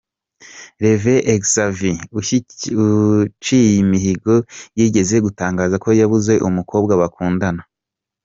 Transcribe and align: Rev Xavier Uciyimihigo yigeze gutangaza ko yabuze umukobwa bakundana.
Rev 0.83 1.03
Xavier 1.51 1.97
Uciyimihigo 2.19 4.35
yigeze 4.77 5.15
gutangaza 5.25 5.75
ko 5.83 5.89
yabuze 5.99 6.33
umukobwa 6.47 6.93
bakundana. 7.01 7.63